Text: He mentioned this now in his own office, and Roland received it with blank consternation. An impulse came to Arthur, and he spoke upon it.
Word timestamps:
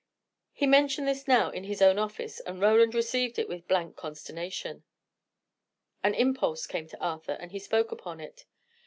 He 0.51 0.65
mentioned 0.65 1.07
this 1.07 1.27
now 1.27 1.51
in 1.51 1.65
his 1.65 1.79
own 1.79 1.99
office, 1.99 2.39
and 2.39 2.59
Roland 2.59 2.95
received 2.95 3.37
it 3.37 3.47
with 3.47 3.67
blank 3.67 3.95
consternation. 3.95 4.83
An 6.03 6.15
impulse 6.15 6.65
came 6.65 6.87
to 6.87 6.99
Arthur, 6.99 7.33
and 7.33 7.51
he 7.51 7.59
spoke 7.59 7.91
upon 7.91 8.19
it. 8.19 8.45